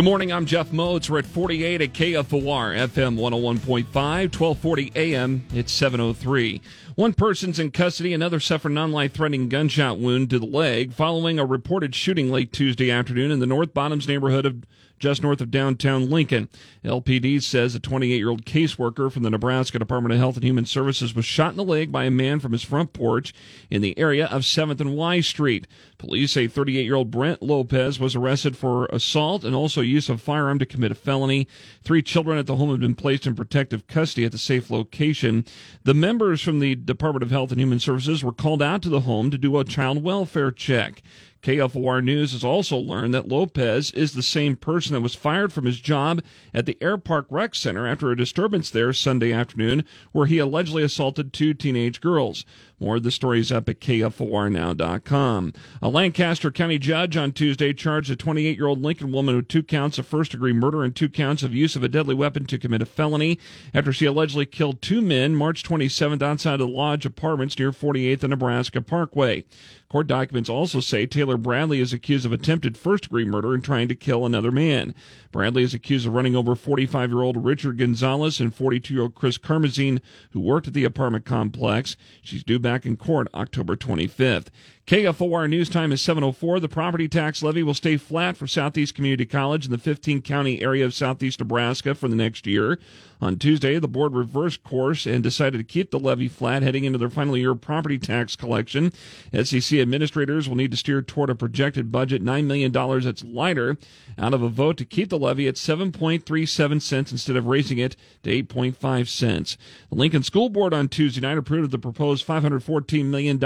[0.00, 0.32] Good morning.
[0.32, 1.10] I'm Jeff Motz.
[1.10, 5.44] We're at 48 at KFOR FM 101.5, 1240 AM.
[5.52, 6.62] It's 703.
[6.94, 8.14] One person's in custody.
[8.14, 12.90] Another suffered non-life threatening gunshot wound to the leg following a reported shooting late Tuesday
[12.90, 14.64] afternoon in the North Bottoms neighborhood of
[15.00, 16.48] just north of downtown Lincoln.
[16.84, 20.66] LPD says a 28 year old caseworker from the Nebraska Department of Health and Human
[20.66, 23.34] Services was shot in the leg by a man from his front porch
[23.70, 25.66] in the area of 7th and Y Street.
[25.98, 30.20] Police say 38 year old Brent Lopez was arrested for assault and also use of
[30.20, 31.48] firearm to commit a felony.
[31.82, 35.46] Three children at the home have been placed in protective custody at the safe location.
[35.84, 39.00] The members from the Department of Health and Human Services were called out to the
[39.00, 41.02] home to do a child welfare check.
[41.42, 45.64] KFOR News has also learned that Lopez is the same person that was fired from
[45.64, 50.26] his job at the Air Park Rec Center after a disturbance there Sunday afternoon where
[50.26, 52.44] he allegedly assaulted two teenage girls.
[52.80, 55.52] More of the stories up at KFORnow.com.
[55.82, 59.62] A Lancaster County judge on Tuesday charged a 28 year old Lincoln woman with two
[59.62, 62.58] counts of first degree murder and two counts of use of a deadly weapon to
[62.58, 63.38] commit a felony
[63.74, 68.22] after she allegedly killed two men March 27th outside of the Lodge Apartments near 48th
[68.22, 69.44] and Nebraska Parkway.
[69.90, 73.88] Court documents also say Taylor Bradley is accused of attempted first degree murder and trying
[73.88, 74.94] to kill another man.
[75.32, 79.16] Bradley is accused of running over 45 year old Richard Gonzalez and 42 year old
[79.16, 80.00] Chris Karmazine,
[80.30, 81.96] who worked at the apartment complex.
[82.22, 84.46] She's due back in court October 25th.
[84.86, 86.58] KFOR news time is 704.
[86.58, 90.60] The property tax levy will stay flat for Southeast Community College in the 15 county
[90.62, 92.78] area of southeast Nebraska for the next year.
[93.20, 96.98] On Tuesday, the board reversed course and decided to keep the levy flat heading into
[96.98, 98.92] their final year of property tax collection.
[99.32, 103.76] SEC administrators will need to steer toward a projected budget $9 million that's lighter
[104.18, 107.94] out of a vote to keep the levy at 7.37 cents instead of raising it
[108.22, 109.58] to 8.5 cents.
[109.90, 113.38] The Lincoln School Board on Tuesday night approved the proposed $514 million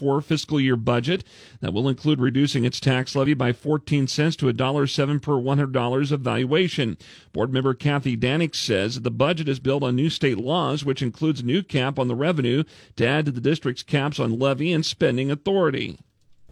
[0.00, 1.24] 2023-24 fiscal year budget
[1.60, 6.20] that will include reducing its tax levy by 14 cents to $1.07 per $100 of
[6.20, 6.96] valuation.
[7.32, 11.40] Board member Kathy Danek says the budget is built on new state laws, which includes
[11.40, 12.64] a new cap on the revenue
[12.96, 15.98] to add to the district's caps on levy and spending authority.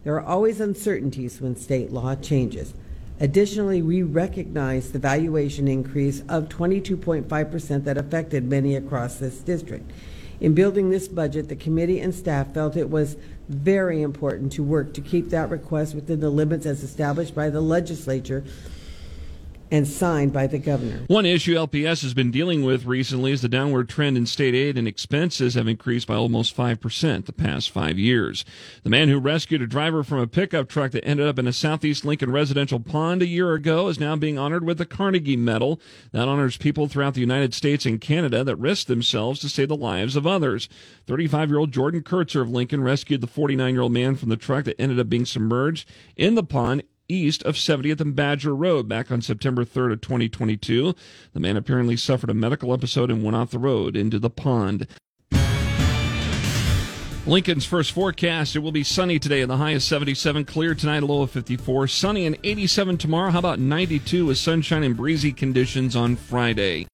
[0.05, 2.75] There are always uncertainties when state law changes.
[3.21, 9.91] Additionally, we recognize the valuation increase of 22.5% that affected many across this district.
[10.41, 13.17] In building this budget, the committee and staff felt it was
[13.49, 17.61] very important to work to keep that request within the limits as established by the
[17.61, 18.45] legislature
[19.71, 21.05] and signed by the governor.
[21.07, 24.79] One issue LPS has been dealing with recently is the downward trend in state aid
[24.79, 28.45] and expenses have increased by almost 5% the past five years.
[28.83, 31.53] The man who rescued a driver from a pickup truck that ended up in a
[31.53, 35.81] southeast Lincoln residential pond a year ago is now being honored with the Carnegie Medal.
[36.13, 39.77] That honors people throughout the United States and Canada that risk themselves to save the
[39.77, 40.69] lives of others.
[41.07, 44.37] 35 year old Jordan Kurtzer of Lincoln rescued the 49 year old man from the
[44.37, 48.89] truck that ended up being submerged in the pond east of 70th and Badger Road
[48.89, 50.95] back on September 3rd of 2022.
[51.33, 54.87] The man apparently suffered a medical episode and went off the road into the pond.
[57.27, 58.57] Lincoln's first forecast.
[58.57, 61.87] It will be sunny today and the high is 77, clear tonight, low of 54,
[61.89, 63.31] sunny and 87 tomorrow.
[63.31, 66.87] How about 92 with sunshine and breezy conditions on Friday?